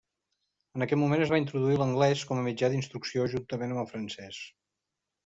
[0.77, 4.41] En aquest moment es va introduir l'anglès com a mitjà d'instrucció juntament amb el francès.